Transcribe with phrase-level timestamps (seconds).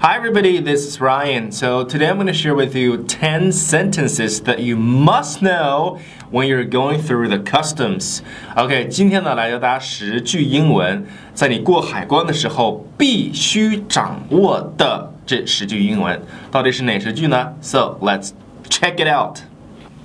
[0.00, 1.50] Hi everybody, this is Ryan.
[1.50, 5.98] So today I'm going to share with you 10 sentences that you must know
[6.30, 8.22] when you're going through the customs.
[8.54, 16.22] OK，今天呢来教大家十句英文，在你过海关的时候必须掌握的这十句英文，
[16.52, 17.54] 到底是哪十句呢？
[17.60, 18.30] So let's
[18.68, 19.40] check it out.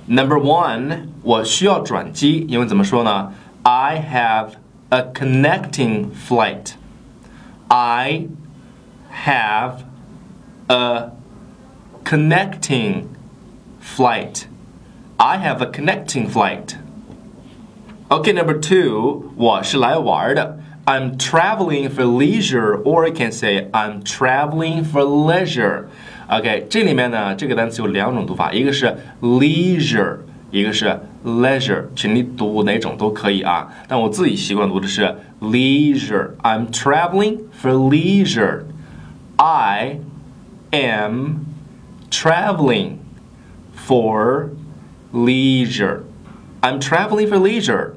[0.08, 3.32] Number one，我需要转机，英文怎么说呢？
[3.62, 4.54] I have
[4.88, 6.72] a connecting flight.
[7.68, 8.26] I
[9.25, 9.83] have
[10.67, 11.11] a
[12.03, 13.07] connecting
[13.79, 14.47] flight.
[15.17, 16.77] I have a connecting flight.
[18.09, 20.59] Okay, number two, 我是来玩的.
[20.85, 25.85] I'm traveling for leisure, or I can say I'm traveling for leisure.
[26.27, 30.17] OK，这里面呢，这个单词有两种读法，一个是 leisure，
[30.49, 33.67] 一个是 leisure，请你读哪种都可以啊。
[33.87, 38.63] 但我自己习惯读的是 leisure。I'm traveling for leisure.
[39.37, 39.99] I
[40.71, 41.45] am
[42.09, 42.99] traveling
[43.73, 44.51] for
[45.11, 46.03] leisure.
[46.61, 47.95] I'm traveling for leisure.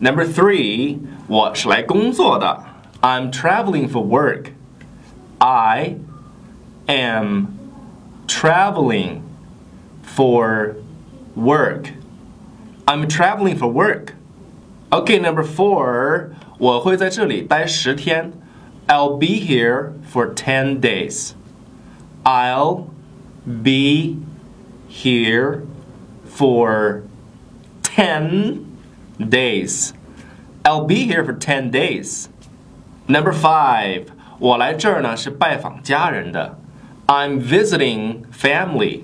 [0.00, 2.64] Number three, 我是来工作的.
[3.00, 4.52] I'm traveling for work.
[5.38, 5.96] I
[6.86, 7.46] am
[8.26, 9.22] traveling
[10.02, 10.74] for
[11.36, 11.92] work.
[12.86, 14.14] I'm traveling for work.
[14.90, 18.32] Okay, number four, 我会在这里待十天.
[18.88, 21.34] I'll be here for 10 days.
[22.24, 22.90] I'll
[23.62, 24.18] be
[24.88, 25.66] here
[26.24, 27.04] for
[27.82, 28.78] 10
[29.28, 29.94] days.
[30.64, 32.28] I'll be here for 10 days.
[33.06, 34.06] Number five,
[34.38, 36.58] 我来这儿呢是拜访家人的。
[37.06, 39.02] I'm visiting family.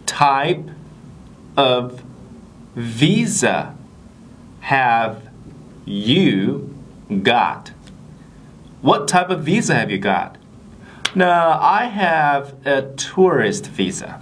[0.05, 0.71] type
[1.55, 2.01] of
[2.75, 3.73] visa
[4.61, 5.15] have
[5.85, 6.69] you
[7.09, 7.71] got?
[8.81, 10.37] What type of visa have you got?
[11.15, 14.19] Now, I have a tourist visa.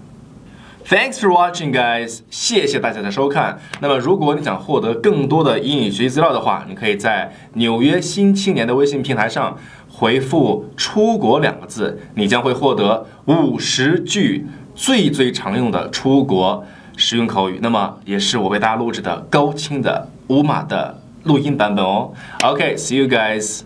[0.89, 2.21] Thanks for watching, guys！
[2.31, 3.59] 谢谢大家的收看。
[3.81, 9.59] 那么，如果你想获得更多的英语学习资料的话，你可以在纽约新青年的微信平台上
[9.91, 16.65] 回复“出国”两个字，你将会获得五十句最最常用的出国
[16.97, 17.59] 实用口语。
[17.61, 22.13] 那么，也是我为大家录制的高清的无码的录音版本哦。
[22.45, 23.63] OK，see you guys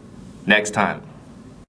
[0.46, 1.09] next time。